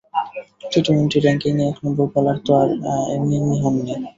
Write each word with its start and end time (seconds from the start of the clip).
টি 0.71 0.79
twenty 0.85 1.17
র্যাঙ্কিংয়ে 1.19 1.65
এক 1.69 1.77
নম্বর 1.83 2.05
বোলার 2.13 2.37
তো 2.45 2.51
আর 2.61 2.69
এমনি 3.15 3.33
এমনি 3.39 3.57
হননি। 3.63 3.93